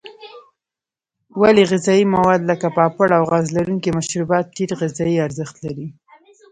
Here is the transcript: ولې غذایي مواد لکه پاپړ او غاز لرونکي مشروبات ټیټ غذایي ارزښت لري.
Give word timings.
ولې 1.41 1.63
غذایي 1.71 2.05
مواد 2.15 2.41
لکه 2.49 2.67
پاپړ 2.77 3.07
او 3.17 3.23
غاز 3.31 3.47
لرونکي 3.57 3.89
مشروبات 3.97 4.45
ټیټ 4.55 4.71
غذایي 4.79 5.17
ارزښت 5.27 5.55
لري. 5.65 5.87